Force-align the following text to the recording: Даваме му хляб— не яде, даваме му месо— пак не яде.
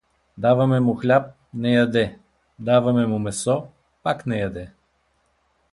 Даваме 0.37 0.79
му 0.79 0.93
хляб— 0.95 1.27
не 1.53 1.73
яде, 1.73 2.19
даваме 2.59 3.05
му 3.07 3.19
месо— 3.19 3.67
пак 4.03 4.25
не 4.25 4.39
яде. 4.39 4.71